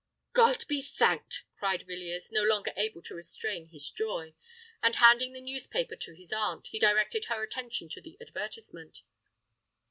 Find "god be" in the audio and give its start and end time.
0.33-0.81